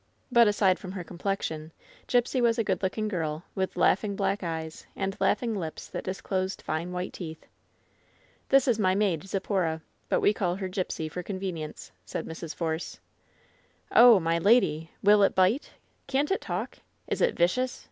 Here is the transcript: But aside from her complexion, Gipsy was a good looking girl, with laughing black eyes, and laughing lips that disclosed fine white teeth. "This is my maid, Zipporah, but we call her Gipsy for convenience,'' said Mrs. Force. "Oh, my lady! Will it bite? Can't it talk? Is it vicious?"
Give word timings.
But 0.31 0.47
aside 0.47 0.79
from 0.79 0.93
her 0.93 1.03
complexion, 1.03 1.71
Gipsy 2.07 2.41
was 2.41 2.57
a 2.57 2.63
good 2.63 2.81
looking 2.81 3.07
girl, 3.07 3.43
with 3.53 3.77
laughing 3.77 4.15
black 4.15 4.41
eyes, 4.41 4.87
and 4.95 5.15
laughing 5.19 5.53
lips 5.53 5.87
that 5.89 6.03
disclosed 6.03 6.63
fine 6.63 6.91
white 6.91 7.13
teeth. 7.13 7.45
"This 8.49 8.67
is 8.67 8.79
my 8.79 8.95
maid, 8.95 9.23
Zipporah, 9.27 9.79
but 10.09 10.19
we 10.19 10.33
call 10.33 10.55
her 10.55 10.67
Gipsy 10.67 11.07
for 11.07 11.21
convenience,'' 11.21 11.91
said 12.03 12.25
Mrs. 12.25 12.55
Force. 12.55 12.99
"Oh, 13.91 14.19
my 14.19 14.39
lady! 14.39 14.89
Will 15.03 15.21
it 15.21 15.35
bite? 15.35 15.69
Can't 16.07 16.31
it 16.31 16.41
talk? 16.41 16.79
Is 17.07 17.21
it 17.21 17.35
vicious?" 17.37 17.79